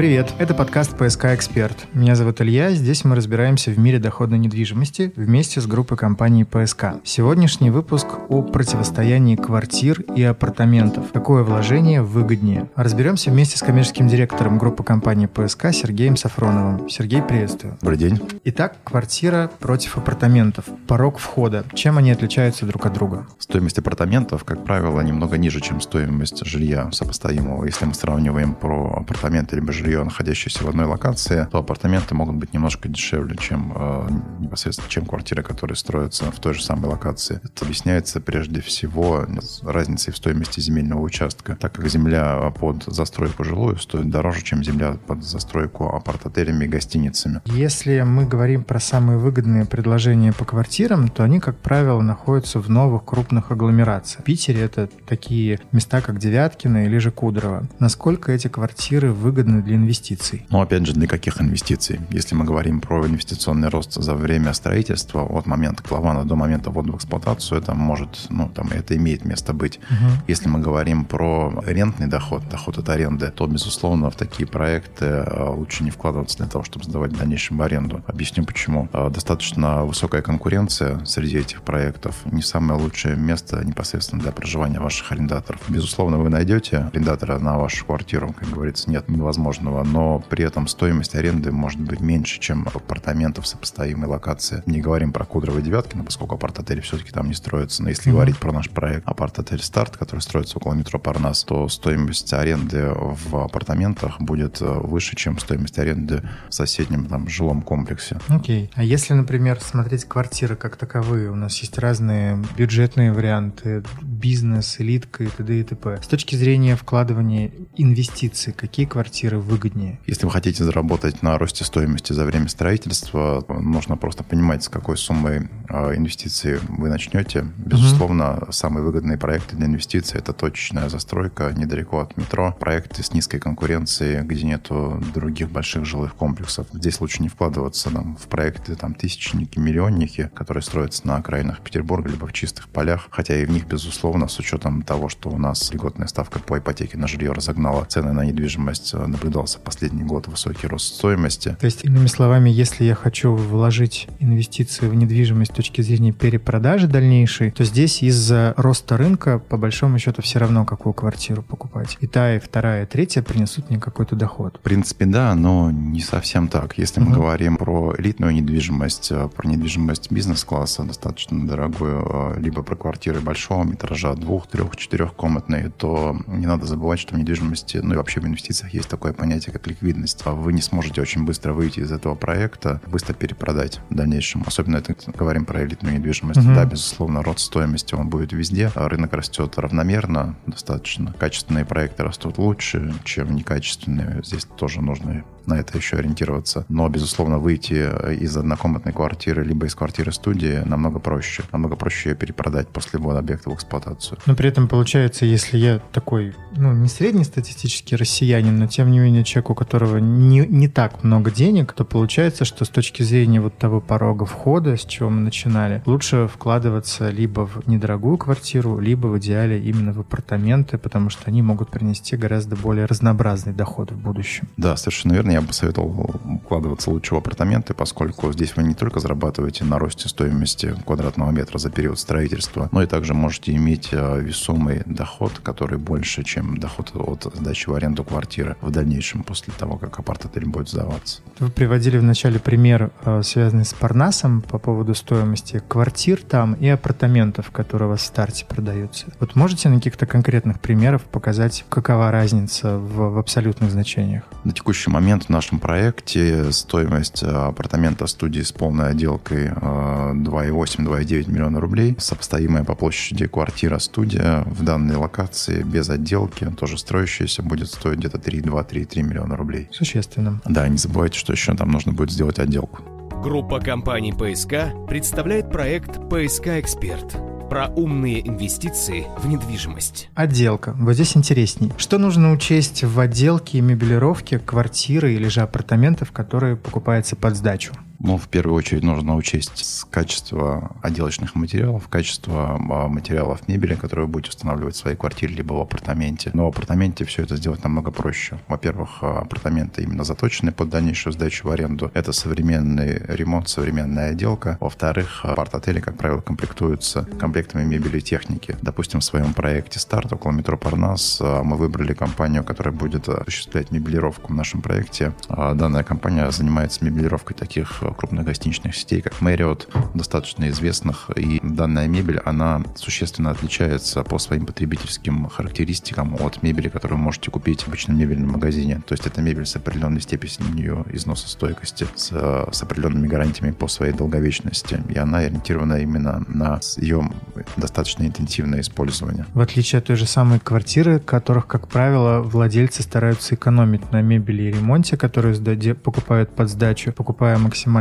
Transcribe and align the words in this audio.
Привет, 0.00 0.32
это 0.38 0.54
подкаст 0.54 0.96
«ПСК 0.96 1.26
Эксперт». 1.26 1.76
Меня 1.92 2.14
зовут 2.14 2.40
Илья, 2.40 2.70
здесь 2.70 3.04
мы 3.04 3.14
разбираемся 3.14 3.70
в 3.70 3.78
мире 3.78 3.98
доходной 3.98 4.38
недвижимости 4.38 5.12
вместе 5.14 5.60
с 5.60 5.66
группой 5.66 5.98
компаний 5.98 6.44
«ПСК». 6.44 6.94
Сегодняшний 7.04 7.68
выпуск 7.68 8.06
о 8.30 8.40
противостоянии 8.40 9.36
квартир 9.36 10.00
и 10.16 10.22
апартаментов. 10.22 11.12
Какое 11.12 11.42
вложение 11.42 12.00
выгоднее? 12.00 12.70
Разберемся 12.76 13.30
вместе 13.30 13.58
с 13.58 13.60
коммерческим 13.60 14.08
директором 14.08 14.56
группы 14.56 14.82
компаний 14.84 15.26
«ПСК» 15.26 15.66
Сергеем 15.70 16.16
Сафроновым. 16.16 16.88
Сергей, 16.88 17.20
приветствую. 17.20 17.76
Добрый 17.82 17.98
день. 17.98 18.18
Итак, 18.44 18.76
квартира 18.84 19.50
против 19.58 19.98
апартаментов. 19.98 20.64
Порог 20.86 21.18
входа. 21.18 21.66
Чем 21.74 21.98
они 21.98 22.10
отличаются 22.10 22.64
друг 22.64 22.86
от 22.86 22.94
друга? 22.94 23.26
Стоимость 23.38 23.76
апартаментов, 23.76 24.44
как 24.44 24.64
правило, 24.64 25.02
немного 25.02 25.36
ниже, 25.36 25.60
чем 25.60 25.82
стоимость 25.82 26.46
жилья 26.46 26.90
сопоставимого. 26.90 27.66
Если 27.66 27.84
мы 27.84 27.92
сравниваем 27.92 28.54
про 28.54 28.94
апартаменты 28.96 29.56
либо 29.56 29.74
жилье 29.74 29.89
жилье, 29.90 30.04
находящееся 30.04 30.64
в 30.64 30.68
одной 30.68 30.86
локации, 30.86 31.48
то 31.50 31.58
апартаменты 31.58 32.14
могут 32.14 32.36
быть 32.36 32.52
немножко 32.52 32.88
дешевле, 32.88 33.36
чем 33.36 33.72
э, 33.74 34.08
непосредственно, 34.38 34.88
чем 34.88 35.04
квартиры, 35.04 35.42
которые 35.42 35.76
строятся 35.76 36.30
в 36.30 36.38
той 36.38 36.54
же 36.54 36.62
самой 36.62 36.90
локации. 36.90 37.40
Это 37.42 37.64
объясняется 37.64 38.20
прежде 38.20 38.60
всего 38.60 39.26
разницей 39.62 40.12
в 40.12 40.16
стоимости 40.16 40.60
земельного 40.60 41.00
участка, 41.00 41.56
так 41.56 41.72
как 41.72 41.88
земля 41.88 42.52
под 42.58 42.84
застройку 42.84 43.42
жилую 43.42 43.78
стоит 43.78 44.10
дороже, 44.10 44.42
чем 44.42 44.62
земля 44.62 44.96
под 45.06 45.24
застройку 45.24 45.88
апарт-отелями 45.88 46.66
и 46.66 46.68
гостиницами. 46.68 47.40
Если 47.46 48.00
мы 48.02 48.26
говорим 48.26 48.62
про 48.62 48.78
самые 48.78 49.18
выгодные 49.18 49.64
предложения 49.64 50.32
по 50.32 50.44
квартирам, 50.44 51.08
то 51.08 51.24
они, 51.24 51.40
как 51.40 51.56
правило, 51.58 52.00
находятся 52.00 52.60
в 52.60 52.70
новых 52.70 53.04
крупных 53.04 53.50
агломерациях. 53.50 54.20
В 54.20 54.24
Питере 54.24 54.60
это 54.60 54.88
такие 55.08 55.58
места, 55.72 56.00
как 56.00 56.18
Девяткино 56.18 56.84
или 56.84 56.98
же 56.98 57.10
Кудрово. 57.10 57.66
Насколько 57.78 58.32
эти 58.32 58.48
квартиры 58.48 59.12
выгодны 59.12 59.62
для 59.62 59.69
инвестиций. 59.74 60.46
Но 60.50 60.60
опять 60.60 60.86
же, 60.86 60.92
для 60.92 61.06
каких 61.06 61.40
инвестиций? 61.40 62.00
Если 62.10 62.34
мы 62.34 62.44
говорим 62.44 62.80
про 62.80 63.06
инвестиционный 63.06 63.68
рост 63.68 63.94
за 63.94 64.14
время 64.14 64.52
строительства, 64.54 65.22
от 65.22 65.46
момента 65.46 65.82
клавана 65.82 66.24
до 66.24 66.36
момента 66.36 66.70
ввода 66.70 66.92
в 66.92 66.96
эксплуатацию, 66.96 67.58
это 67.58 67.74
может, 67.74 68.26
ну, 68.30 68.48
там, 68.48 68.68
это 68.72 68.96
имеет 68.96 69.24
место 69.24 69.52
быть. 69.52 69.78
Угу. 69.78 70.24
Если 70.28 70.48
мы 70.48 70.60
говорим 70.60 71.04
про 71.04 71.62
рентный 71.66 72.06
доход, 72.06 72.48
доход 72.48 72.78
от 72.78 72.88
аренды, 72.88 73.30
то, 73.30 73.46
безусловно, 73.46 74.10
в 74.10 74.16
такие 74.16 74.46
проекты 74.46 75.04
э, 75.04 75.48
лучше 75.48 75.84
не 75.84 75.90
вкладываться 75.90 76.38
для 76.38 76.46
того, 76.46 76.64
чтобы 76.64 76.84
сдавать 76.84 77.12
в 77.12 77.18
дальнейшем 77.18 77.58
в 77.58 77.62
аренду. 77.62 78.02
Объясню 78.06 78.44
почему. 78.44 78.88
Э, 78.92 79.10
достаточно 79.10 79.84
высокая 79.84 80.22
конкуренция 80.22 81.04
среди 81.04 81.38
этих 81.38 81.62
проектов. 81.62 82.16
Не 82.24 82.42
самое 82.42 82.80
лучшее 82.80 83.16
место 83.16 83.64
непосредственно 83.64 84.22
для 84.22 84.32
проживания 84.32 84.80
ваших 84.80 85.12
арендаторов. 85.12 85.60
Безусловно, 85.68 86.18
вы 86.18 86.30
найдете 86.30 86.88
арендатора 86.92 87.38
на 87.38 87.58
вашу 87.58 87.84
квартиру, 87.84 88.34
как 88.38 88.48
говорится, 88.48 88.90
нет 88.90 89.08
невозможно 89.08 89.59
подобного, 89.60 89.84
но 89.84 90.18
при 90.28 90.44
этом 90.44 90.66
стоимость 90.66 91.14
аренды 91.14 91.52
может 91.52 91.80
быть 91.80 92.00
меньше, 92.00 92.40
чем 92.40 92.66
апартаментов 92.66 93.46
сопоставимой 93.46 94.08
локации. 94.08 94.62
Не 94.66 94.80
говорим 94.80 95.12
про 95.12 95.24
Кудрово 95.24 95.60
девятки, 95.60 95.96
но 95.96 96.04
поскольку 96.04 96.34
апарт-отели 96.34 96.80
все-таки 96.80 97.12
там 97.12 97.28
не 97.28 97.34
строятся. 97.34 97.82
Но 97.82 97.88
если 97.88 98.10
mm-hmm. 98.10 98.14
говорить 98.14 98.38
про 98.38 98.52
наш 98.52 98.70
проект 98.70 99.06
апарт-отель 99.06 99.62
Старт, 99.62 99.96
который 99.96 100.20
строится 100.20 100.56
около 100.58 100.74
метро 100.74 100.98
Парнас, 100.98 101.44
то 101.44 101.68
стоимость 101.68 102.32
аренды 102.32 102.90
в 102.94 103.36
апартаментах 103.36 104.20
будет 104.20 104.60
э, 104.60 104.66
выше, 104.66 105.16
чем 105.16 105.38
стоимость 105.38 105.78
аренды 105.78 106.22
в 106.48 106.54
соседнем 106.54 107.06
там 107.06 107.28
жилом 107.28 107.62
комплексе. 107.62 108.18
Окей. 108.28 108.64
Okay. 108.64 108.70
А 108.74 108.82
если, 108.82 109.14
например, 109.14 109.60
смотреть 109.60 110.04
квартиры 110.04 110.56
как 110.56 110.76
таковые, 110.76 111.30
у 111.30 111.36
нас 111.36 111.58
есть 111.58 111.78
разные 111.78 112.42
бюджетные 112.56 113.12
варианты, 113.12 113.82
бизнес, 114.20 114.76
элитка 114.78 115.24
и 115.24 115.28
т.д. 115.28 115.60
и 115.60 115.62
т.п. 115.62 116.00
С 116.02 116.06
точки 116.06 116.36
зрения 116.36 116.76
вкладывания 116.76 117.50
инвестиций, 117.76 118.52
какие 118.52 118.86
квартиры 118.86 119.38
выгоднее. 119.38 119.98
Если 120.06 120.26
вы 120.26 120.32
хотите 120.32 120.62
заработать 120.62 121.22
на 121.22 121.38
росте 121.38 121.64
стоимости 121.64 122.12
за 122.12 122.24
время 122.24 122.48
строительства, 122.48 123.44
нужно 123.48 123.96
просто 123.96 124.22
понимать, 124.22 124.62
с 124.62 124.68
какой 124.68 124.96
суммой 124.96 125.48
а, 125.68 125.94
инвестиций 125.94 126.58
вы 126.68 126.88
начнете. 126.88 127.46
Безусловно, 127.56 128.38
угу. 128.42 128.52
самые 128.52 128.84
выгодные 128.84 129.16
проекты 129.18 129.56
для 129.56 129.66
инвестиций 129.66 130.18
это 130.18 130.32
точечная 130.32 130.88
застройка 130.88 131.52
недалеко 131.56 132.00
от 132.00 132.16
метро, 132.16 132.54
проекты 132.58 133.02
с 133.02 133.12
низкой 133.12 133.38
конкуренцией, 133.38 134.22
где 134.22 134.44
нету 134.44 135.02
других 135.14 135.50
больших 135.50 135.84
жилых 135.84 136.14
комплексов. 136.14 136.66
Здесь 136.72 137.00
лучше 137.00 137.22
не 137.22 137.28
вкладываться 137.28 137.90
там, 137.90 138.16
в 138.16 138.28
проекты 138.28 138.76
там 138.76 138.94
тысячники, 138.94 139.58
миллионники, 139.58 140.30
которые 140.34 140.62
строятся 140.62 141.06
на 141.06 141.16
окраинах 141.16 141.60
Петербурга, 141.60 142.10
либо 142.10 142.26
в 142.26 142.32
чистых 142.32 142.68
полях, 142.68 143.08
хотя 143.10 143.36
и 143.36 143.44
в 143.44 143.50
них, 143.50 143.66
безусловно, 143.66 144.09
с 144.28 144.38
учетом 144.38 144.82
того, 144.82 145.08
что 145.08 145.30
у 145.30 145.38
нас 145.38 145.72
льготная 145.72 146.06
ставка 146.06 146.38
по 146.38 146.58
ипотеке 146.58 146.96
на 146.96 147.08
жилье 147.08 147.32
разогнала 147.32 147.84
цены 147.84 148.12
на 148.12 148.24
недвижимость, 148.24 148.94
наблюдался 148.94 149.30
наблюдался 149.30 149.58
последний 149.58 150.02
год 150.02 150.28
высокий 150.28 150.66
рост 150.66 150.94
стоимости. 150.94 151.56
То 151.60 151.66
есть, 151.66 151.84
иными 151.84 152.06
словами, 152.06 152.50
если 152.50 152.84
я 152.84 152.94
хочу 152.94 153.34
вложить 153.34 154.08
инвестиции 154.18 154.88
в 154.88 154.94
недвижимость 154.94 155.52
с 155.52 155.54
точки 155.54 155.82
зрения 155.82 156.12
перепродажи 156.12 156.86
дальнейшей, 156.86 157.50
то 157.50 157.64
здесь 157.64 158.02
из-за 158.02 158.54
роста 158.56 158.96
рынка, 158.96 159.38
по 159.38 159.56
большому 159.56 159.98
счету, 159.98 160.22
все 160.22 160.38
равно, 160.38 160.64
какую 160.64 160.92
квартиру 160.92 161.42
покупать. 161.42 161.96
И 162.00 162.06
та, 162.06 162.34
и 162.34 162.38
вторая, 162.38 162.84
и 162.84 162.86
третья 162.86 163.22
принесут 163.22 163.70
мне 163.70 163.78
какой-то 163.78 164.16
доход. 164.16 164.58
В 164.58 164.60
принципе, 164.60 165.06
да, 165.06 165.34
но 165.34 165.70
не 165.70 166.00
совсем 166.00 166.48
так. 166.48 166.78
Если 166.78 167.00
мы 167.00 167.12
говорим 167.12 167.56
про 167.56 167.94
элитную 167.98 168.32
недвижимость, 168.32 169.12
э, 169.12 169.28
про 169.28 169.48
недвижимость 169.48 170.10
бизнес-класса, 170.10 170.82
достаточно 170.84 171.46
дорогую, 171.46 172.34
э, 172.36 172.40
либо 172.40 172.62
про 172.62 172.76
квартиры 172.76 173.20
большого 173.20 173.64
метража, 173.64 173.99
двух, 174.14 174.46
трех, 174.46 174.76
четырехкомнатные, 174.76 175.70
то 175.70 176.16
не 176.26 176.46
надо 176.46 176.66
забывать, 176.66 177.00
что 177.00 177.14
в 177.14 177.18
недвижимости, 177.18 177.78
ну 177.78 177.94
и 177.94 177.96
вообще 177.96 178.20
в 178.20 178.26
инвестициях 178.26 178.74
есть 178.74 178.88
такое 178.88 179.12
понятие 179.12 179.30
понятие 179.30 179.52
как 179.52 179.66
ликвидность. 179.66 180.22
А 180.24 180.32
вы 180.32 180.52
не 180.52 180.60
сможете 180.60 181.00
очень 181.00 181.24
быстро 181.24 181.52
выйти 181.52 181.80
из 181.80 181.92
этого 181.92 182.14
проекта, 182.14 182.80
быстро 182.86 183.14
перепродать 183.14 183.80
в 183.88 183.94
дальнейшем. 183.94 184.42
Особенно 184.46 184.78
это 184.78 184.94
говорим 185.16 185.44
про 185.44 185.64
элитную 185.64 185.94
недвижимость. 185.94 186.40
Угу. 186.40 186.54
Да, 186.54 186.64
безусловно, 186.64 187.22
рост 187.22 187.40
стоимости 187.40 187.94
он 187.94 188.08
будет 188.08 188.32
везде. 188.32 188.70
А 188.74 188.88
рынок 188.88 189.12
растет 189.12 189.56
равномерно 189.58 190.36
достаточно. 190.46 191.14
Качественные 191.18 191.64
проекты 191.64 192.02
растут 192.02 192.38
лучше, 192.38 192.92
чем 193.04 193.34
некачественные. 193.34 194.20
Здесь 194.24 194.46
тоже 194.56 194.82
нужно 194.82 195.24
на 195.46 195.54
это 195.54 195.76
еще 195.76 195.96
ориентироваться. 195.96 196.64
Но, 196.68 196.88
безусловно, 196.88 197.38
выйти 197.38 197.88
из 198.14 198.36
однокомнатной 198.36 198.92
квартиры 198.92 199.44
либо 199.44 199.66
из 199.66 199.74
квартиры 199.74 200.12
студии 200.12 200.62
намного 200.64 200.98
проще. 200.98 201.42
Намного 201.52 201.76
проще 201.76 202.10
ее 202.10 202.16
перепродать 202.16 202.68
после 202.68 202.98
ввода 202.98 203.18
объекта 203.18 203.50
в 203.50 203.54
эксплуатацию. 203.54 204.18
Но 204.26 204.34
при 204.34 204.48
этом 204.48 204.68
получается, 204.68 205.24
если 205.26 205.58
я 205.58 205.80
такой, 205.92 206.34
ну, 206.56 206.72
не 206.72 206.88
среднестатистический 206.88 207.96
россиянин, 207.96 208.58
но 208.58 208.66
тем 208.66 208.90
не 208.90 208.98
менее 208.98 209.24
человек, 209.24 209.50
у 209.50 209.54
которого 209.54 209.98
не, 209.98 210.46
не 210.46 210.68
так 210.68 211.02
много 211.04 211.30
денег, 211.30 211.72
то 211.72 211.84
получается, 211.84 212.44
что 212.44 212.64
с 212.64 212.68
точки 212.68 213.02
зрения 213.02 213.40
вот 213.40 213.58
того 213.58 213.80
порога 213.80 214.26
входа, 214.26 214.76
с 214.76 214.84
чего 214.84 215.10
мы 215.10 215.20
начинали, 215.20 215.82
лучше 215.86 216.28
вкладываться 216.28 217.10
либо 217.10 217.46
в 217.46 217.66
недорогую 217.68 218.18
квартиру, 218.18 218.78
либо 218.78 219.06
в 219.08 219.18
идеале 219.18 219.60
именно 219.60 219.92
в 219.92 220.00
апартаменты, 220.00 220.78
потому 220.78 221.10
что 221.10 221.22
они 221.26 221.42
могут 221.42 221.70
принести 221.70 222.16
гораздо 222.16 222.56
более 222.56 222.86
разнообразный 222.86 223.52
доход 223.52 223.92
в 223.92 223.98
будущем. 223.98 224.48
Да, 224.56 224.76
совершенно 224.76 225.14
верно 225.14 225.29
я 225.32 225.40
бы 225.40 225.52
советовал 225.52 226.20
укладываться 226.24 226.90
лучше 226.90 227.14
в 227.14 227.18
апартаменты, 227.18 227.74
поскольку 227.74 228.32
здесь 228.32 228.56
вы 228.56 228.62
не 228.62 228.74
только 228.74 229.00
зарабатываете 229.00 229.64
на 229.64 229.78
росте 229.78 230.08
стоимости 230.08 230.74
квадратного 230.84 231.30
метра 231.30 231.58
за 231.58 231.70
период 231.70 231.98
строительства, 231.98 232.68
но 232.72 232.82
и 232.82 232.86
также 232.86 233.14
можете 233.14 233.54
иметь 233.54 233.88
э, 233.92 234.20
весомый 234.20 234.82
доход, 234.86 235.32
который 235.42 235.78
больше, 235.78 236.24
чем 236.24 236.58
доход 236.58 236.92
от 236.94 237.32
сдачи 237.34 237.68
в 237.68 237.74
аренду 237.74 238.04
квартиры 238.04 238.56
в 238.60 238.70
дальнейшем, 238.70 239.22
после 239.22 239.52
того, 239.56 239.76
как 239.76 239.98
апарт-отель 239.98 240.46
будет 240.46 240.68
сдаваться. 240.68 241.20
Вы 241.38 241.50
приводили 241.50 241.98
в 241.98 242.02
начале 242.02 242.38
пример, 242.38 242.90
э, 243.04 243.22
связанный 243.22 243.64
с 243.64 243.72
Парнасом 243.72 244.42
по 244.42 244.58
поводу 244.58 244.94
стоимости 244.94 245.62
квартир 245.68 246.20
там 246.20 246.54
и 246.54 246.68
апартаментов, 246.68 247.50
которые 247.50 247.88
у 247.88 247.90
вас 247.92 248.00
в 248.00 248.06
старте 248.06 248.44
продаются. 248.44 249.06
Вот 249.20 249.36
можете 249.36 249.68
на 249.68 249.76
каких-то 249.76 250.06
конкретных 250.06 250.60
примерах 250.60 251.02
показать, 251.02 251.64
какова 251.68 252.10
разница 252.10 252.76
в, 252.76 253.12
в 253.12 253.18
абсолютных 253.18 253.70
значениях? 253.70 254.24
На 254.44 254.52
текущий 254.52 254.90
момент 254.90 255.19
момент 255.20 255.24
в 255.24 255.28
нашем 255.28 255.58
проекте 255.58 256.52
стоимость 256.52 257.22
э, 257.22 257.26
апартамента 257.26 258.06
студии 258.06 258.42
с 258.42 258.52
полной 258.52 258.90
отделкой 258.90 259.48
2,8-2,9 259.48 261.28
э, 261.28 261.30
миллиона 261.30 261.60
рублей. 261.60 261.96
Сопоставимая 261.98 262.64
по 262.64 262.74
площади 262.74 263.26
квартира-студия 263.26 264.42
в 264.46 264.64
данной 264.64 264.96
локации 264.96 265.62
без 265.62 265.90
отделки, 265.90 266.46
тоже 266.58 266.78
строящаяся, 266.78 267.42
будет 267.42 267.68
стоить 267.68 267.98
где-то 267.98 268.18
3,2-3,3 268.18 269.02
миллиона 269.02 269.36
рублей. 269.36 269.68
Существенно. 269.70 270.40
Да, 270.44 270.68
не 270.68 270.78
забывайте, 270.78 271.18
что 271.18 271.32
еще 271.32 271.54
там 271.54 271.70
нужно 271.70 271.92
будет 271.92 272.10
сделать 272.10 272.38
отделку. 272.38 272.82
Группа 273.22 273.60
компаний 273.60 274.12
ПСК 274.12 274.72
представляет 274.88 275.50
проект 275.50 275.98
«ПСК 276.08 276.58
Эксперт» 276.58 277.29
про 277.50 277.66
умные 277.66 278.26
инвестиции 278.26 279.06
в 279.18 279.26
недвижимость. 279.26 280.08
Отделка. 280.14 280.72
Вот 280.78 280.94
здесь 280.94 281.16
интересней. 281.16 281.72
Что 281.76 281.98
нужно 281.98 282.32
учесть 282.32 282.84
в 282.84 282.98
отделке 283.00 283.58
и 283.58 283.60
мебелировке 283.60 284.38
квартиры 284.38 285.12
или 285.12 285.26
же 285.26 285.40
апартаментов, 285.40 286.12
которые 286.12 286.56
покупаются 286.56 287.16
под 287.16 287.36
сдачу? 287.36 287.72
Ну, 288.02 288.16
в 288.16 288.28
первую 288.28 288.56
очередь 288.56 288.82
нужно 288.82 289.14
учесть 289.14 289.84
качество 289.90 290.74
отделочных 290.80 291.34
материалов, 291.34 291.86
качество 291.88 292.54
а, 292.54 292.88
материалов 292.88 293.46
мебели, 293.46 293.74
которые 293.74 294.06
вы 294.06 294.12
будете 294.12 294.30
устанавливать 294.30 294.74
в 294.74 294.78
своей 294.78 294.96
квартире 294.96 295.34
либо 295.34 295.52
в 295.52 295.60
апартаменте. 295.60 296.30
Но 296.32 296.46
в 296.46 296.48
апартаменте 296.48 297.04
все 297.04 297.24
это 297.24 297.36
сделать 297.36 297.62
намного 297.62 297.90
проще. 297.90 298.38
Во-первых, 298.48 299.02
а, 299.02 299.20
апартаменты 299.20 299.82
именно 299.82 300.04
заточены 300.04 300.50
под 300.50 300.70
дальнейшую 300.70 301.12
сдачу 301.12 301.46
в 301.46 301.50
аренду. 301.50 301.90
Это 301.92 302.12
современный 302.12 303.02
ремонт, 303.06 303.50
современная 303.50 304.12
отделка. 304.12 304.56
Во-вторых, 304.60 305.20
апарт-отели, 305.22 305.80
как 305.80 305.98
правило, 305.98 306.22
комплектуются 306.22 307.02
комплектами 307.18 307.64
мебели 307.64 307.98
и 307.98 308.02
техники. 308.02 308.56
Допустим, 308.62 309.00
в 309.00 309.04
своем 309.04 309.34
проекте 309.34 309.78
«Старт» 309.78 310.10
около 310.10 310.32
метро 310.32 310.56
Парнас 310.56 311.18
а, 311.20 311.42
мы 311.42 311.58
выбрали 311.58 311.92
компанию, 311.92 312.44
которая 312.44 312.74
будет 312.74 313.10
осуществлять 313.10 313.70
мебелировку 313.70 314.32
в 314.32 314.34
нашем 314.34 314.62
проекте. 314.62 315.12
Данная 315.28 315.82
компания 315.82 316.30
занимается 316.30 316.82
мебелировкой 316.82 317.36
таких 317.36 317.82
крупных 317.94 318.24
гостиничных 318.24 318.74
сетей, 318.74 319.02
как 319.02 319.14
Marriott, 319.20 319.68
достаточно 319.94 320.48
известных. 320.48 321.10
И 321.16 321.40
данная 321.42 321.88
мебель, 321.88 322.18
она 322.24 322.62
существенно 322.76 323.30
отличается 323.30 324.02
по 324.02 324.18
своим 324.18 324.46
потребительским 324.46 325.28
характеристикам 325.28 326.16
от 326.20 326.42
мебели, 326.42 326.68
которую 326.68 326.98
вы 326.98 327.04
можете 327.04 327.30
купить 327.30 327.62
в 327.62 327.68
обычном 327.68 327.98
мебельном 327.98 328.30
магазине. 328.32 328.82
То 328.86 328.94
есть 328.94 329.06
это 329.06 329.20
мебель 329.22 329.46
с 329.46 329.56
определенной 329.56 330.00
степенью 330.00 330.86
износостойкости, 330.92 331.86
с, 331.94 332.10
с 332.52 332.62
определенными 332.62 333.06
гарантиями 333.06 333.52
по 333.52 333.68
своей 333.68 333.92
долговечности. 333.92 334.82
И 334.88 334.98
она 334.98 335.18
ориентирована 335.18 335.74
именно 335.74 336.24
на 336.28 336.60
ее 336.76 337.10
достаточно 337.56 338.04
интенсивное 338.04 338.60
использование. 338.60 339.26
В 339.34 339.40
отличие 339.40 339.78
от 339.78 339.86
той 339.86 339.96
же 339.96 340.06
самой 340.06 340.40
квартиры, 340.40 340.98
которых, 341.00 341.46
как 341.46 341.68
правило, 341.68 342.20
владельцы 342.20 342.82
стараются 342.82 343.34
экономить 343.34 343.92
на 343.92 344.02
мебели 344.02 344.42
и 344.42 344.52
ремонте, 344.52 344.96
которые 344.96 345.34
покупают 345.74 346.30
под 346.34 346.48
сдачу, 346.50 346.92
покупая 346.92 347.38
максимально 347.38 347.79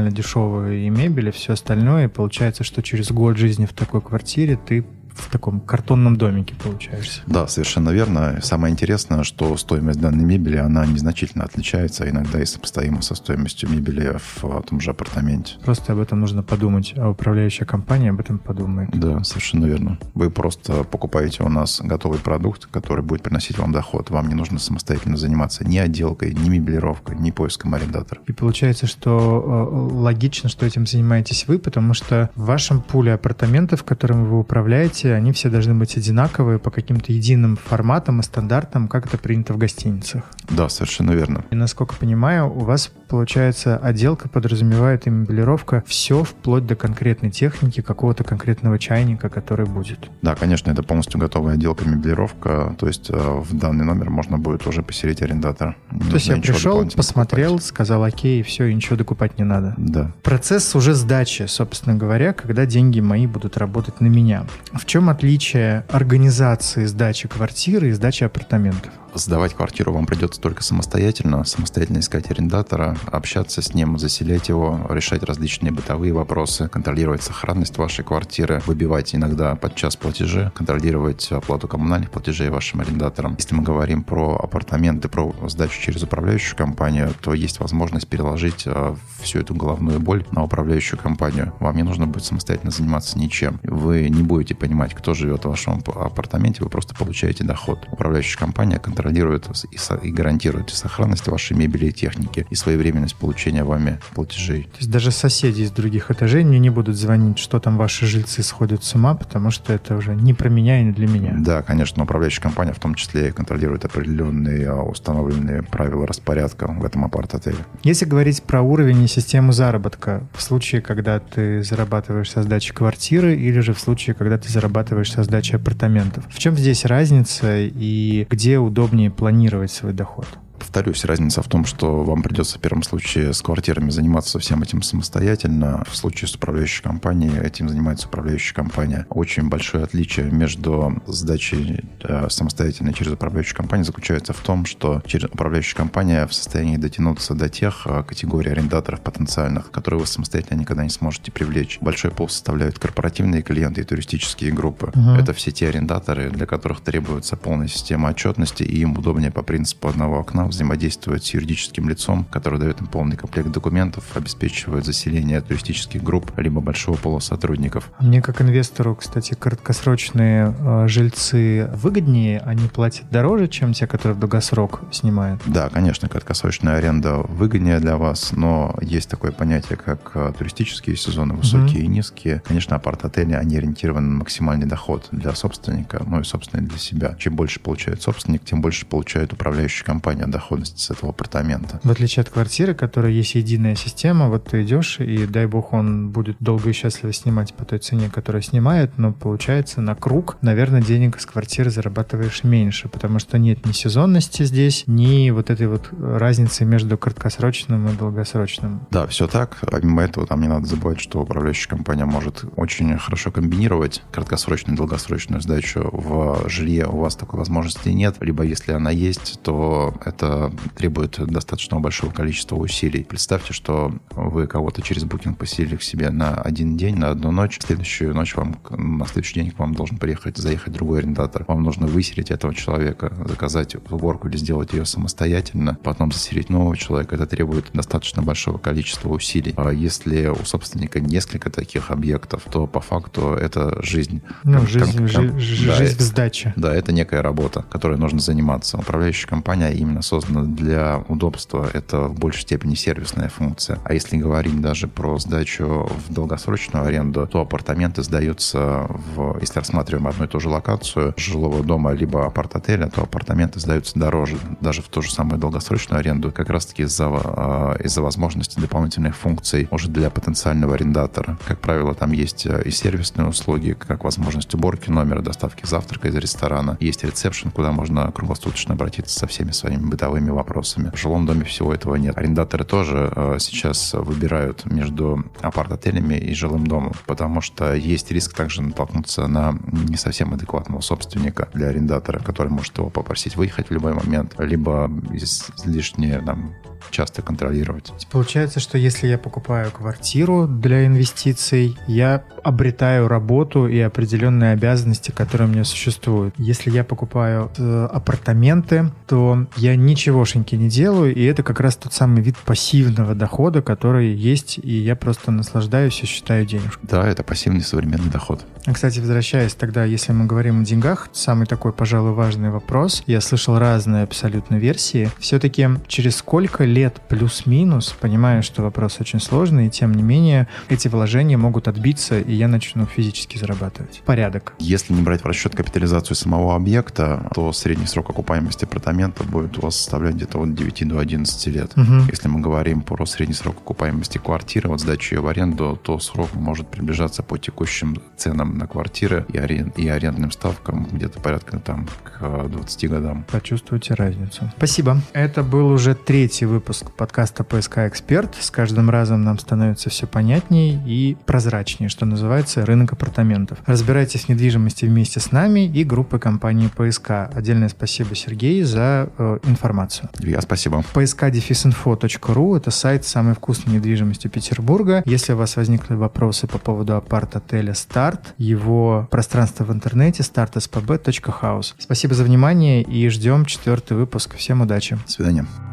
и 0.85 0.89
мебель, 0.89 1.29
и 1.29 1.31
все 1.31 1.53
остальное, 1.53 2.05
и 2.05 2.09
получается, 2.09 2.63
что 2.63 2.81
через 2.81 3.11
год 3.11 3.37
жизни 3.37 3.65
в 3.65 3.73
такой 3.73 4.01
квартире 4.01 4.57
ты 4.57 4.85
в 5.19 5.29
таком 5.29 5.59
картонном 5.59 6.17
домике 6.17 6.55
получаешься. 6.55 7.21
Да, 7.27 7.47
совершенно 7.47 7.89
верно. 7.89 8.39
Самое 8.41 8.71
интересное, 8.71 9.23
что 9.23 9.55
стоимость 9.57 9.99
данной 9.99 10.23
мебели, 10.23 10.57
она 10.57 10.85
незначительно 10.85 11.43
отличается, 11.43 12.09
иногда 12.09 12.41
и 12.41 12.45
сопоставима 12.45 13.01
со 13.01 13.15
стоимостью 13.15 13.69
мебели 13.69 14.17
в 14.17 14.61
том 14.63 14.79
же 14.79 14.91
апартаменте. 14.91 15.55
Просто 15.63 15.93
об 15.93 15.99
этом 15.99 16.19
нужно 16.19 16.43
подумать, 16.43 16.93
а 16.97 17.09
управляющая 17.09 17.65
компания 17.65 18.09
об 18.09 18.19
этом 18.19 18.39
подумает. 18.39 18.89
Да, 18.93 19.23
совершенно 19.23 19.65
верно. 19.65 19.97
Вы 20.13 20.29
просто 20.29 20.83
покупаете 20.83 21.43
у 21.43 21.49
нас 21.49 21.81
готовый 21.83 22.19
продукт, 22.19 22.65
который 22.65 23.03
будет 23.03 23.23
приносить 23.23 23.57
вам 23.57 23.71
доход. 23.71 24.09
Вам 24.09 24.27
не 24.27 24.35
нужно 24.35 24.59
самостоятельно 24.59 25.17
заниматься 25.17 25.65
ни 25.65 25.77
отделкой, 25.77 26.33
ни 26.33 26.49
мебелировкой, 26.49 27.17
ни 27.17 27.31
поиском 27.31 27.73
арендатора. 27.73 28.21
И 28.27 28.31
получается, 28.31 28.87
что 28.87 29.69
э, 29.71 29.93
логично, 29.95 30.49
что 30.49 30.65
этим 30.65 30.85
занимаетесь 30.85 31.47
вы, 31.47 31.59
потому 31.59 31.93
что 31.93 32.29
в 32.35 32.45
вашем 32.45 32.81
пуле 32.81 33.13
апартаментов, 33.13 33.83
которым 33.83 34.25
вы 34.25 34.39
управляете, 34.39 35.08
они 35.11 35.31
все 35.31 35.49
должны 35.49 35.73
быть 35.73 35.97
одинаковые 35.97 36.59
по 36.59 36.71
каким-то 36.71 37.11
единым 37.11 37.57
форматам 37.57 38.19
и 38.19 38.23
стандартам, 38.23 38.87
как 38.87 39.05
это 39.05 39.17
принято 39.17 39.53
в 39.53 39.57
гостиницах. 39.57 40.23
Да, 40.49 40.69
совершенно 40.69 41.11
верно. 41.11 41.43
И 41.51 41.55
насколько 41.55 41.95
понимаю, 41.95 42.51
у 42.51 42.59
вас, 42.59 42.91
получается, 43.07 43.77
отделка 43.77 44.29
подразумевает 44.29 45.07
и 45.07 45.09
мебелировка 45.09 45.83
все 45.87 46.23
вплоть 46.23 46.65
до 46.65 46.75
конкретной 46.75 47.31
техники, 47.31 47.81
какого-то 47.81 48.23
конкретного 48.23 48.79
чайника, 48.79 49.29
который 49.29 49.65
будет. 49.65 50.09
Да, 50.21 50.35
конечно, 50.35 50.71
это 50.71 50.83
полностью 50.83 51.19
готовая 51.19 51.55
отделка 51.55 51.85
мебелировка, 51.87 52.75
то 52.79 52.87
есть 52.87 53.09
э, 53.09 53.15
в 53.15 53.57
данный 53.57 53.85
номер 53.85 54.09
можно 54.09 54.37
будет 54.37 54.65
уже 54.67 54.81
поселить 54.81 55.21
арендатора. 55.21 55.75
то 55.89 56.15
есть 56.15 56.27
я 56.27 56.37
пришел, 56.37 56.87
посмотрел, 56.89 57.51
покупать. 57.51 57.67
сказал 57.67 58.03
окей, 58.03 58.39
и 58.39 58.43
все, 58.43 58.65
и 58.65 58.73
ничего 58.73 58.95
докупать 58.95 59.37
не 59.37 59.43
надо. 59.43 59.73
Да. 59.77 60.11
Процесс 60.23 60.75
уже 60.75 60.93
сдачи, 60.93 61.43
собственно 61.47 61.95
говоря, 61.95 62.33
когда 62.33 62.65
деньги 62.65 62.99
мои 62.99 63.27
будут 63.27 63.57
работать 63.57 64.01
на 64.01 64.07
меня. 64.07 64.45
В 64.73 64.85
чем 64.89 65.07
отличие 65.07 65.85
организации 65.89 66.85
сдачи 66.85 67.27
квартиры 67.27 67.89
и 67.89 67.91
сдачи 67.91 68.23
апартаментов? 68.23 68.91
Сдавать 69.13 69.55
квартиру 69.55 69.91
вам 69.91 70.05
придется 70.05 70.39
только 70.39 70.63
самостоятельно, 70.63 71.43
самостоятельно 71.43 71.99
искать 71.99 72.29
арендатора, 72.29 72.95
общаться 73.07 73.61
с 73.61 73.73
ним, 73.73 73.97
заселять 73.97 74.49
его, 74.49 74.85
решать 74.89 75.23
различные 75.23 75.71
бытовые 75.71 76.13
вопросы, 76.13 76.67
контролировать 76.67 77.23
сохранность 77.23 77.77
вашей 77.77 78.05
квартиры, 78.05 78.61
выбивать 78.67 79.15
иногда 79.15 79.55
подчас 79.55 79.95
платежи, 79.95 80.51
контролировать 80.55 81.31
оплату 81.31 81.67
коммунальных 81.67 82.11
платежей 82.11 82.49
вашим 82.49 82.81
арендаторам. 82.81 83.35
Если 83.37 83.55
мы 83.55 83.63
говорим 83.63 84.03
про 84.03 84.35
апартаменты, 84.35 85.09
про 85.09 85.33
сдачу 85.47 85.81
через 85.81 86.03
управляющую 86.03 86.55
компанию, 86.55 87.13
то 87.21 87.33
есть 87.33 87.59
возможность 87.59 88.07
переложить 88.07 88.63
э, 88.65 88.95
всю 89.21 89.39
эту 89.39 89.55
головную 89.55 89.99
боль 89.99 90.25
на 90.31 90.43
управляющую 90.43 90.99
компанию. 90.99 91.53
Вам 91.59 91.75
не 91.75 91.83
нужно 91.83 92.05
будет 92.05 92.25
самостоятельно 92.25 92.71
заниматься 92.71 93.17
ничем. 93.17 93.59
Вы 93.63 94.09
не 94.09 94.21
будете 94.21 94.53
понимать, 94.53 94.78
кто 94.87 95.13
живет 95.13 95.45
в 95.45 95.49
вашем 95.49 95.81
апартаменте, 95.85 96.63
вы 96.63 96.69
просто 96.69 96.95
получаете 96.95 97.43
доход. 97.43 97.87
Управляющая 97.91 98.37
компания 98.37 98.79
контролирует 98.79 99.47
и, 99.71 100.07
и 100.07 100.11
гарантирует 100.11 100.69
сохранность 100.69 101.27
вашей 101.27 101.55
мебели 101.55 101.87
и 101.87 101.91
техники, 101.91 102.45
и 102.49 102.55
своевременность 102.55 103.15
получения 103.15 103.63
вами 103.63 103.99
платежей. 104.13 104.63
То 104.63 104.77
есть 104.77 104.91
даже 104.91 105.11
соседи 105.11 105.61
из 105.61 105.71
других 105.71 106.11
этажей 106.11 106.43
мне 106.43 106.59
не 106.59 106.69
будут 106.69 106.95
звонить, 106.95 107.39
что 107.39 107.59
там 107.59 107.77
ваши 107.77 108.05
жильцы 108.05 108.43
сходят 108.43 108.83
с 108.83 108.95
ума, 108.95 109.15
потому 109.15 109.51
что 109.51 109.73
это 109.73 109.95
уже 109.95 110.15
не 110.15 110.33
про 110.33 110.49
меня 110.49 110.81
и 110.81 110.83
не 110.85 110.91
для 110.91 111.07
меня. 111.07 111.35
Да, 111.37 111.61
конечно, 111.61 112.03
управляющая 112.03 112.41
компания 112.41 112.73
в 112.73 112.79
том 112.79 112.95
числе 112.95 113.31
контролирует 113.31 113.85
определенные 113.85 114.69
а, 114.69 114.83
установленные 114.83 115.63
правила 115.63 116.07
распорядка 116.07 116.67
в 116.67 116.85
этом 116.85 117.05
апарт-отеле. 117.05 117.57
Если 117.83 118.05
говорить 118.05 118.43
про 118.43 118.61
уровень 118.61 119.03
и 119.03 119.07
систему 119.07 119.51
заработка, 119.51 120.23
в 120.33 120.41
случае, 120.41 120.81
когда 120.81 121.19
ты 121.19 121.63
зарабатываешь 121.63 122.31
со 122.31 122.43
сдачи 122.43 122.73
квартиры 122.73 123.35
или 123.35 123.59
же 123.59 123.73
в 123.73 123.79
случае, 123.79 124.13
когда 124.13 124.37
ты 124.37 124.49
зарабатываешь 124.49 124.68
со 125.11 125.23
сдачи 125.23 125.55
апартаментов, 125.55 126.25
в 126.29 126.39
чем 126.39 126.55
здесь 126.55 126.85
разница 126.85 127.57
и 127.57 128.25
где 128.29 128.57
удобнее 128.57 129.11
планировать 129.11 129.71
свой 129.71 129.93
доход? 129.93 130.27
Повторюсь, 130.59 131.05
разница 131.05 131.41
в 131.41 131.47
том, 131.47 131.65
что 131.65 132.03
вам 132.03 132.21
придется 132.21 132.57
в 132.57 132.61
первом 132.61 132.83
случае 132.83 133.33
с 133.33 133.41
квартирами 133.41 133.89
заниматься 133.89 134.39
всем 134.39 134.61
этим 134.61 134.81
самостоятельно. 134.81 135.83
В 135.89 135.95
случае 135.95 136.27
с 136.27 136.35
управляющей 136.35 136.83
компанией 136.83 137.39
этим 137.39 137.69
занимается 137.69 138.07
управляющая 138.07 138.53
компания. 138.53 139.05
Очень 139.09 139.47
большое 139.49 139.85
отличие 139.85 140.29
между 140.29 141.01
сдачей 141.07 141.85
э, 142.03 142.27
самостоятельно 142.29 142.93
через 142.93 143.13
управляющую 143.13 143.55
компанию 143.55 143.85
заключается 143.85 144.33
в 144.33 144.39
том, 144.39 144.65
что 144.65 145.01
через 145.05 145.29
управляющая 145.29 145.77
компания 145.77 146.27
в 146.27 146.33
состоянии 146.33 146.77
дотянуться 146.77 147.33
до 147.33 147.47
тех 147.47 147.87
э, 147.87 148.03
категорий 148.03 148.51
арендаторов 148.51 148.99
потенциальных, 148.99 149.71
которые 149.71 150.01
вы 150.01 150.07
самостоятельно 150.07 150.59
никогда 150.59 150.83
не 150.83 150.89
сможете 150.89 151.31
привлечь. 151.31 151.77
Большой 151.79 152.11
пол 152.11 152.27
составляют 152.27 152.79
корпоративные 152.79 153.43
клиенты 153.43 153.81
и 153.81 153.83
туристические 153.85 154.51
группы. 154.51 154.91
Угу. 154.93 155.11
Это 155.11 155.33
все 155.33 155.51
те 155.51 155.69
арендаторы, 155.69 156.29
для 156.29 156.45
которых 156.45 156.81
требуется 156.81 157.37
полная 157.37 157.67
система 157.67 158.09
отчетности, 158.09 158.63
и 158.63 158.79
им 158.79 158.97
удобнее 158.97 159.31
по 159.31 159.41
принципу 159.41 159.87
одного 159.87 160.19
окна 160.19 160.48
взаимодействовать 160.49 161.23
с 161.25 161.33
юридическим 161.33 161.89
лицом, 161.89 162.25
который 162.25 162.59
дает 162.59 162.81
им 162.81 162.87
полный 162.87 163.15
комплект 163.15 163.49
документов, 163.49 164.05
обеспечивает 164.15 164.85
заселение 164.85 165.41
туристических 165.41 166.03
групп, 166.03 166.31
либо 166.37 166.61
большого 166.61 166.97
пола 166.97 167.19
сотрудников. 167.19 167.91
Мне 167.99 168.21
как 168.21 168.41
инвестору, 168.41 168.95
кстати, 168.95 169.33
краткосрочные 169.33 170.53
э, 170.57 170.87
жильцы 170.87 171.69
выгоднее, 171.73 172.39
они 172.39 172.67
платят 172.67 173.09
дороже, 173.09 173.47
чем 173.47 173.73
те, 173.73 173.87
которые 173.87 174.15
в 174.15 174.19
долгосрок 174.19 174.81
снимают? 174.91 175.41
Да, 175.45 175.69
конечно, 175.69 176.09
краткосрочная 176.09 176.75
аренда 176.75 177.17
выгоднее 177.17 177.79
для 177.79 177.97
вас, 177.97 178.31
но 178.31 178.75
есть 178.81 179.09
такое 179.09 179.31
понятие, 179.31 179.77
как 179.77 180.11
э, 180.15 180.33
туристические 180.37 180.95
сезоны, 180.95 181.35
высокие 181.35 181.81
mm-hmm. 181.81 181.85
и 181.85 181.87
низкие. 181.87 182.43
Конечно, 182.45 182.75
апарт-отели, 182.75 183.33
они 183.33 183.57
ориентированы 183.57 184.07
на 184.07 184.19
максимальный 184.19 184.65
доход 184.67 185.07
для 185.11 185.33
собственника, 185.33 186.03
ну 186.05 186.21
и, 186.21 186.23
собственно, 186.23 186.61
для 186.61 186.77
себя. 186.77 187.15
Чем 187.19 187.35
больше 187.35 187.59
получает 187.59 188.01
собственник, 188.01 188.43
тем 188.45 188.61
больше 188.61 188.85
получает 188.85 189.33
управляющая 189.33 189.85
компания 189.85 190.25
доходности 190.39 190.81
с 190.81 190.89
этого 190.89 191.09
апартамента. 191.09 191.79
В 191.83 191.91
отличие 191.91 192.21
от 192.21 192.29
квартиры, 192.29 192.73
которая 192.73 193.11
есть 193.11 193.35
единая 193.35 193.75
система, 193.75 194.29
вот 194.29 194.45
ты 194.45 194.63
идешь, 194.63 194.99
и 194.99 195.27
дай 195.27 195.45
бог 195.45 195.73
он 195.73 196.09
будет 196.09 196.37
долго 196.39 196.69
и 196.69 196.73
счастливо 196.73 197.13
снимать 197.13 197.53
по 197.53 197.65
той 197.65 197.79
цене, 197.79 198.09
которая 198.09 198.41
снимает, 198.41 198.97
но 198.97 199.11
получается 199.11 199.81
на 199.81 199.95
круг, 199.95 200.37
наверное, 200.41 200.81
денег 200.81 201.19
с 201.19 201.25
квартиры 201.25 201.69
зарабатываешь 201.69 202.43
меньше, 202.43 202.87
потому 202.87 203.19
что 203.19 203.37
нет 203.37 203.65
ни 203.65 203.73
сезонности 203.73 204.43
здесь, 204.43 204.85
ни 204.87 205.29
вот 205.31 205.49
этой 205.49 205.67
вот 205.67 205.89
разницы 205.99 206.65
между 206.65 206.97
краткосрочным 206.97 207.87
и 207.87 207.97
долгосрочным. 207.97 208.87
Да, 208.91 209.05
все 209.07 209.27
так. 209.27 209.57
Помимо 209.69 210.03
этого, 210.03 210.25
там 210.25 210.41
не 210.41 210.47
надо 210.47 210.65
забывать, 210.65 211.01
что 211.01 211.21
управляющая 211.21 211.69
компания 211.69 212.05
может 212.05 212.45
очень 212.55 212.97
хорошо 212.97 213.31
комбинировать 213.31 214.01
краткосрочную 214.11 214.75
и 214.75 214.77
долгосрочную 214.77 215.41
сдачу 215.41 215.89
в 215.91 216.47
жилье. 216.47 216.87
У 216.87 216.97
вас 216.99 217.15
такой 217.15 217.39
возможности 217.39 217.89
нет, 217.89 218.15
либо 218.21 218.43
если 218.43 218.71
она 218.71 218.91
есть, 218.91 219.41
то 219.43 219.93
это 220.05 220.28
это 220.29 220.51
требует 220.75 221.19
достаточно 221.27 221.79
большого 221.79 222.11
количества 222.11 222.55
усилий. 222.55 223.03
Представьте, 223.03 223.53
что 223.53 223.93
вы 224.11 224.47
кого-то 224.47 224.81
через 224.81 225.03
букинг 225.03 225.37
поселили 225.37 225.75
к 225.75 225.83
себе 225.83 226.09
на 226.09 226.35
один 226.35 226.77
день, 226.77 226.95
на 226.95 227.09
одну 227.09 227.31
ночь. 227.31 227.57
В 227.59 227.63
следующую 227.63 228.13
ночь 228.13 228.35
вам, 228.35 228.59
на 228.69 229.05
следующий 229.05 229.41
день 229.41 229.51
к 229.51 229.59
вам 229.59 229.73
должен 229.73 229.97
приехать, 229.97 230.37
заехать 230.37 230.73
другой 230.73 230.99
арендатор. 230.99 231.45
Вам 231.47 231.63
нужно 231.63 231.87
выселить 231.87 232.31
этого 232.31 232.53
человека, 232.53 233.11
заказать 233.25 233.75
уборку 233.75 234.27
или 234.27 234.37
сделать 234.37 234.73
ее 234.73 234.85
самостоятельно, 234.85 235.77
потом 235.83 236.11
заселить 236.11 236.49
нового 236.49 236.77
человека. 236.77 237.15
Это 237.15 237.25
требует 237.25 237.71
достаточно 237.73 238.21
большого 238.21 238.57
количества 238.57 239.09
усилий. 239.09 239.53
А 239.57 239.71
если 239.71 240.27
у 240.27 240.45
собственника 240.45 240.99
несколько 240.99 241.49
таких 241.49 241.91
объектов, 241.91 242.43
то 242.51 242.67
по 242.67 242.81
факту 242.81 243.33
это 243.33 243.81
жизнь. 243.83 244.21
Ну, 244.43 244.65
жизнь, 244.65 244.97
ком- 244.97 245.39
жизнь, 245.39 245.67
да, 245.67 245.75
жизнь 245.75 245.97
в 245.97 246.01
сдаче. 246.01 246.53
Да, 246.55 246.73
это 246.73 246.91
некая 246.91 247.21
работа, 247.21 247.63
которой 247.69 247.97
нужно 247.97 248.19
заниматься. 248.19 248.77
Управляющая 248.77 249.27
компания 249.27 249.71
именно 249.71 250.01
создана 250.01 250.18
для 250.27 251.03
удобства. 251.07 251.69
Это 251.73 252.01
в 252.01 252.17
большей 252.17 252.41
степени 252.41 252.75
сервисная 252.75 253.29
функция. 253.29 253.79
А 253.83 253.93
если 253.93 254.17
говорить 254.17 254.59
даже 254.61 254.87
про 254.87 255.17
сдачу 255.19 255.89
в 256.07 256.13
долгосрочную 256.13 256.85
аренду, 256.85 257.27
то 257.27 257.41
апартаменты 257.41 258.03
сдаются 258.03 258.87
в, 259.15 259.37
если 259.41 259.59
рассматриваем 259.59 260.07
одну 260.07 260.25
и 260.25 260.27
ту 260.27 260.39
же 260.39 260.49
локацию 260.49 261.13
жилого 261.17 261.63
дома 261.63 261.91
либо 261.91 262.25
апарт-отеля, 262.25 262.89
то 262.89 263.03
апартаменты 263.03 263.59
сдаются 263.59 263.97
дороже, 263.97 264.37
даже 264.61 264.81
в 264.81 264.87
ту 264.87 265.01
же 265.01 265.11
самую 265.11 265.39
долгосрочную 265.39 265.99
аренду, 265.99 266.31
как 266.31 266.49
раз-таки 266.49 266.83
из-за 266.83 267.09
а, 267.09 267.75
из-за 267.83 268.01
возможности 268.01 268.59
дополнительных 268.59 269.15
функций 269.15 269.67
уже 269.71 269.89
для 269.89 270.09
потенциального 270.09 270.75
арендатора. 270.75 271.37
Как 271.47 271.59
правило, 271.59 271.93
там 271.93 272.11
есть 272.11 272.45
э, 272.45 272.63
и 272.65 272.71
сервисные 272.71 273.27
услуги, 273.27 273.75
как 273.77 274.03
возможность 274.03 274.53
уборки 274.53 274.89
номера, 274.89 275.21
доставки 275.21 275.65
завтрака 275.65 276.07
из 276.07 276.15
ресторана. 276.15 276.77
Есть 276.79 277.03
ресепшн, 277.03 277.51
куда 277.51 277.71
можно 277.71 278.11
круглосуточно 278.11 278.73
обратиться 278.73 279.17
со 279.17 279.27
всеми 279.27 279.51
своими 279.51 279.85
бытовыми 279.99 280.29
вопросами. 280.29 280.91
В 280.93 280.97
жилом 280.97 281.25
доме 281.25 281.43
всего 281.43 281.73
этого 281.73 281.95
нет. 281.95 282.17
Арендаторы 282.17 282.63
тоже 282.63 283.11
э, 283.13 283.37
сейчас 283.39 283.93
выбирают 283.93 284.65
между 284.65 285.25
апарт-отелями 285.41 286.15
и 286.15 286.33
жилым 286.33 286.65
домом, 286.65 286.93
потому 287.05 287.41
что 287.41 287.73
есть 287.73 288.09
риск 288.11 288.33
также 288.33 288.61
натолкнуться 288.61 289.27
на 289.27 289.59
не 289.71 289.97
совсем 289.97 290.33
адекватного 290.33 290.79
собственника 290.79 291.49
для 291.53 291.67
арендатора, 291.67 292.19
который 292.19 292.47
может 292.47 292.77
его 292.77 292.89
попросить 292.89 293.35
выехать 293.35 293.69
в 293.69 293.73
любой 293.73 293.93
момент, 293.93 294.35
либо 294.37 294.89
излишне 295.11 296.21
там, 296.25 296.55
часто 296.91 297.21
контролировать. 297.21 297.91
Получается, 298.11 298.59
что 298.59 298.77
если 298.77 299.07
я 299.07 299.17
покупаю 299.17 299.71
квартиру 299.71 300.47
для 300.47 300.85
инвестиций, 300.85 301.77
я 301.87 302.23
обретаю 302.43 303.07
работу 303.07 303.67
и 303.67 303.79
определенные 303.79 304.53
обязанности, 304.53 305.11
которые 305.11 305.47
у 305.47 305.51
меня 305.51 305.63
существуют. 305.63 306.33
Если 306.37 306.71
я 306.71 306.83
покупаю 306.83 307.51
э, 307.57 307.87
апартаменты, 307.91 308.91
то 309.07 309.47
я 309.57 309.75
ничегошеньки 309.75 310.55
не 310.55 310.69
делаю, 310.69 311.13
и 311.13 311.23
это 311.23 311.43
как 311.43 311.59
раз 311.59 311.75
тот 311.75 311.93
самый 311.93 312.21
вид 312.21 312.37
пассивного 312.37 313.15
дохода, 313.15 313.61
который 313.61 314.13
есть, 314.13 314.59
и 314.61 314.73
я 314.73 314.95
просто 314.95 315.31
наслаждаюсь 315.31 316.01
и 316.01 316.05
считаю 316.05 316.45
денежку. 316.45 316.85
Да, 316.87 317.07
это 317.07 317.23
пассивный 317.23 317.61
современный 317.61 318.09
доход. 318.09 318.45
А, 318.65 318.73
кстати, 318.73 318.99
возвращаясь 318.99 319.53
тогда, 319.53 319.83
если 319.83 320.11
мы 320.11 320.25
говорим 320.25 320.61
о 320.61 320.65
деньгах, 320.65 321.09
самый 321.13 321.47
такой, 321.47 321.73
пожалуй, 321.73 322.13
важный 322.13 322.49
вопрос. 322.49 323.03
Я 323.07 323.21
слышал 323.21 323.57
разные 323.57 324.03
абсолютно 324.03 324.55
версии. 324.55 325.09
Все-таки 325.19 325.67
через 325.87 326.17
сколько 326.17 326.65
лет 326.69 327.01
плюс-минус, 327.09 327.95
понимаю, 327.99 328.43
что 328.43 328.61
вопрос 328.61 329.01
очень 329.01 329.19
сложный, 329.19 329.67
и 329.67 329.69
тем 329.69 329.93
не 329.93 330.03
менее 330.03 330.47
эти 330.69 330.87
вложения 330.87 331.37
могут 331.37 331.67
отбиться, 331.67 332.19
и 332.19 332.33
я 332.33 332.47
начну 332.47 332.85
физически 332.85 333.37
зарабатывать. 333.37 334.01
Порядок. 334.05 334.53
Если 334.59 334.93
не 334.93 335.01
брать 335.01 335.23
в 335.23 335.25
расчет 335.25 335.55
капитализацию 335.55 336.15
самого 336.15 336.55
объекта, 336.55 337.29
то 337.33 337.51
средний 337.51 337.87
срок 337.87 338.09
окупаемости 338.09 338.65
апартамента 338.65 339.23
будет 339.23 339.57
у 339.57 339.61
вас 339.61 339.75
составлять 339.75 340.15
где-то 340.15 340.39
от 340.39 340.53
9 340.53 340.87
до 340.87 340.99
11 340.99 341.47
лет. 341.47 341.71
Угу. 341.75 342.09
Если 342.11 342.27
мы 342.27 342.39
говорим 342.39 342.81
про 342.81 343.05
средний 343.05 343.35
срок 343.35 343.57
окупаемости 343.57 344.17
квартиры, 344.17 344.69
от 344.69 344.79
сдачи 344.79 345.15
ее 345.15 345.21
в 345.21 345.27
аренду, 345.27 345.79
то 345.81 345.99
срок 345.99 346.33
может 346.35 346.67
приближаться 346.67 347.23
по 347.23 347.37
текущим 347.37 347.97
ценам 348.15 348.57
на 348.57 348.67
квартиры 348.67 349.25
и, 349.33 349.37
арен... 349.37 349.69
и 349.75 349.87
арендным 349.87 350.31
ставкам 350.31 350.87
где-то 350.91 351.19
порядка 351.19 351.59
там 351.59 351.87
к 352.03 352.47
20 352.47 352.89
годам. 352.89 353.25
Почувствуйте 353.31 353.93
разницу. 353.93 354.51
Спасибо. 354.57 355.01
Это 355.13 355.43
был 355.43 355.67
уже 355.71 355.95
третий 355.95 356.45
выпуск 356.45 356.58
подкаста 356.59 357.43
«ПСК 357.43 357.79
Эксперт». 357.79 358.35
С 358.39 358.51
каждым 358.51 358.89
разом 358.89 359.23
нам 359.23 359.39
становится 359.39 359.89
все 359.89 360.07
понятнее 360.07 360.81
и 360.85 361.17
прозрачнее, 361.25 361.89
что 361.89 362.05
называется, 362.05 362.65
рынок 362.65 362.93
апартаментов. 362.93 363.59
Разбирайтесь 363.65 364.25
в 364.25 364.29
недвижимости 364.29 364.85
вместе 364.85 365.19
с 365.19 365.31
нами 365.31 365.65
и 365.65 365.83
группой 365.83 366.19
компании 366.19 366.69
«ПСК». 366.75 367.29
Отдельное 367.33 367.69
спасибо, 367.69 368.15
Сергей, 368.15 368.63
за 368.63 369.09
э, 369.17 369.39
информацию. 369.43 370.09
Я 370.19 370.41
спасибо. 370.41 370.83
psk-info.ru– 370.93 372.57
это 372.57 372.71
сайт 372.71 373.05
самой 373.05 373.35
вкусной 373.35 373.75
недвижимости 373.75 374.27
Петербурга. 374.27 375.03
Если 375.05 375.33
у 375.33 375.37
вас 375.37 375.55
возникли 375.55 375.95
вопросы 375.95 376.47
по 376.47 376.57
поводу 376.57 376.95
апарт-отеля 376.95 377.73
«Старт», 377.73 378.33
его 378.37 379.07
пространство 379.11 379.63
в 379.63 379.71
интернете 379.71 380.23
startspb.house. 380.23 381.73
Спасибо 381.77 382.13
за 382.13 382.23
внимание 382.23 382.81
и 382.81 383.07
ждем 383.09 383.45
четвертый 383.45 383.97
выпуск. 383.97 384.35
Всем 384.35 384.61
удачи. 384.61 384.97
До 385.05 385.11
свидания. 385.11 385.68